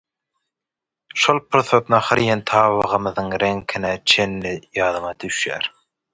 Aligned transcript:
şol 1.23 1.41
pursat 1.55 1.91
nahar 1.95 2.21
iýen 2.23 2.41
tabagymyzyň 2.53 3.31
reňkine 3.45 3.93
çenli 4.15 4.57
ýadyma 4.81 5.15
düşýär 5.27 5.71